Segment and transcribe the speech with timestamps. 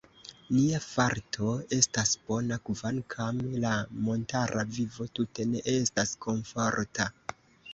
[0.53, 3.75] Nia farto estas bona, kvankam la
[4.09, 7.09] montara vivo tute ne estas komforta.